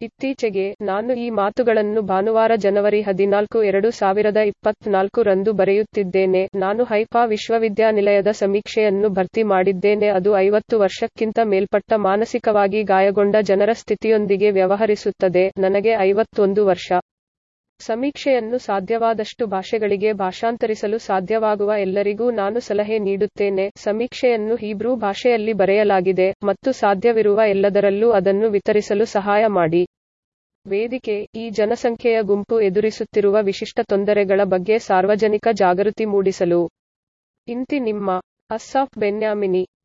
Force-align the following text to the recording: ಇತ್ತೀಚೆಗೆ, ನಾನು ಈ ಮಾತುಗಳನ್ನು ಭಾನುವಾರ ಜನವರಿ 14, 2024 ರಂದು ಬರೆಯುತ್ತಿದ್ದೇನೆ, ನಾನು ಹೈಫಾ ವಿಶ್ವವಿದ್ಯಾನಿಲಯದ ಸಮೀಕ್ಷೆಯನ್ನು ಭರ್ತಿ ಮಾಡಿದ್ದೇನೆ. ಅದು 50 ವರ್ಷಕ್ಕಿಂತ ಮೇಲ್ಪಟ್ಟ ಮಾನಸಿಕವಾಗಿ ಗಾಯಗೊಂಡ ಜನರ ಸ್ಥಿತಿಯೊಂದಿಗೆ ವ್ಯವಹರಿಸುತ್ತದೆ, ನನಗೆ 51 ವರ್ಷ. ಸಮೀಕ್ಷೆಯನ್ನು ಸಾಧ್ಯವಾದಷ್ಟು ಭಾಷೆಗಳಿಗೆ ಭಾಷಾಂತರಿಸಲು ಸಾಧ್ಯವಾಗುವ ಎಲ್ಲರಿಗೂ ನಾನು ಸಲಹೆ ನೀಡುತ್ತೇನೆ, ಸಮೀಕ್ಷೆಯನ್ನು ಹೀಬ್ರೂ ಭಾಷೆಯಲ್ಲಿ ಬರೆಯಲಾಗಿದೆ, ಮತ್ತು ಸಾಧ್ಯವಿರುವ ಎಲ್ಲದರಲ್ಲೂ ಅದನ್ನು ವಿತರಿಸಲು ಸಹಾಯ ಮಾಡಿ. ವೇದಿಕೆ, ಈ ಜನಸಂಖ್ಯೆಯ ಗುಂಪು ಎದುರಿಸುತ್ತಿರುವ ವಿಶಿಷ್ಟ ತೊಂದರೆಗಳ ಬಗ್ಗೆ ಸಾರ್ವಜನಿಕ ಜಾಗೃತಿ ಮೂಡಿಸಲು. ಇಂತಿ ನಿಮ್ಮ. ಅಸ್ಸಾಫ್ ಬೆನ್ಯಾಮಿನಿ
ಇತ್ತೀಚೆಗೆ, 0.00 0.64
ನಾನು 0.82 1.12
ಈ 1.14 1.26
ಮಾತುಗಳನ್ನು 1.38 2.00
ಭಾನುವಾರ 2.02 2.52
ಜನವರಿ 2.56 2.98
14, 3.02 3.60
2024 3.62 5.22
ರಂದು 5.22 5.52
ಬರೆಯುತ್ತಿದ್ದೇನೆ, 5.52 6.42
ನಾನು 6.56 6.84
ಹೈಫಾ 6.84 7.22
ವಿಶ್ವವಿದ್ಯಾನಿಲಯದ 7.24 8.32
ಸಮೀಕ್ಷೆಯನ್ನು 8.34 9.08
ಭರ್ತಿ 9.10 9.42
ಮಾಡಿದ್ದೇನೆ. 9.52 10.08
ಅದು 10.08 10.32
50 10.36 10.80
ವರ್ಷಕ್ಕಿಂತ 10.84 11.38
ಮೇಲ್ಪಟ್ಟ 11.44 11.92
ಮಾನಸಿಕವಾಗಿ 12.08 12.82
ಗಾಯಗೊಂಡ 12.84 13.36
ಜನರ 13.42 13.72
ಸ್ಥಿತಿಯೊಂದಿಗೆ 13.74 14.50
ವ್ಯವಹರಿಸುತ್ತದೆ, 14.50 15.46
ನನಗೆ 15.58 15.94
51 16.04 16.64
ವರ್ಷ. 16.64 16.88
ಸಮೀಕ್ಷೆಯನ್ನು 17.80 18.58
ಸಾಧ್ಯವಾದಷ್ಟು 18.58 19.46
ಭಾಷೆಗಳಿಗೆ 19.46 20.12
ಭಾಷಾಂತರಿಸಲು 20.12 20.98
ಸಾಧ್ಯವಾಗುವ 20.98 21.72
ಎಲ್ಲರಿಗೂ 21.78 22.30
ನಾನು 22.30 22.60
ಸಲಹೆ 22.60 22.98
ನೀಡುತ್ತೇನೆ, 22.98 23.70
ಸಮೀಕ್ಷೆಯನ್ನು 23.76 24.56
ಹೀಬ್ರೂ 24.56 24.96
ಭಾಷೆಯಲ್ಲಿ 24.96 25.52
ಬರೆಯಲಾಗಿದೆ, 25.52 26.34
ಮತ್ತು 26.44 26.72
ಸಾಧ್ಯವಿರುವ 26.72 27.40
ಎಲ್ಲದರಲ್ಲೂ 27.48 28.10
ಅದನ್ನು 28.10 28.48
ವಿತರಿಸಲು 28.50 29.04
ಸಹಾಯ 29.04 29.46
ಮಾಡಿ. 29.46 29.86
ವೇದಿಕೆ, 30.66 31.28
ಈ 31.34 31.50
ಜನಸಂಖ್ಯೆಯ 31.50 32.22
ಗುಂಪು 32.22 32.60
ಎದುರಿಸುತ್ತಿರುವ 32.60 33.36
ವಿಶಿಷ್ಟ 33.40 33.80
ತೊಂದರೆಗಳ 33.82 34.40
ಬಗ್ಗೆ 34.44 34.78
ಸಾರ್ವಜನಿಕ 34.78 35.48
ಜಾಗೃತಿ 35.52 36.04
ಮೂಡಿಸಲು. 36.04 36.70
ಇಂತಿ 37.48 37.80
ನಿಮ್ಮ. 37.80 38.20
ಅಸ್ಸಾಫ್ 38.50 38.98
ಬೆನ್ಯಾಮಿನಿ 38.98 39.68